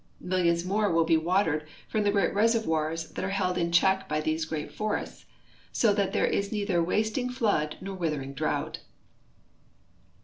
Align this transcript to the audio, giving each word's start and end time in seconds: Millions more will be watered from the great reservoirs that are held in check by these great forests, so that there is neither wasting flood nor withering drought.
Millions 0.19 0.65
more 0.65 0.89
will 0.91 1.03
be 1.03 1.15
watered 1.15 1.67
from 1.87 2.01
the 2.01 2.09
great 2.09 2.33
reservoirs 2.33 3.11
that 3.11 3.23
are 3.23 3.29
held 3.29 3.55
in 3.55 3.71
check 3.71 4.09
by 4.09 4.19
these 4.19 4.45
great 4.45 4.71
forests, 4.71 5.25
so 5.71 5.93
that 5.93 6.11
there 6.11 6.25
is 6.25 6.51
neither 6.51 6.81
wasting 6.81 7.29
flood 7.29 7.77
nor 7.81 7.93
withering 7.95 8.33
drought. 8.33 8.79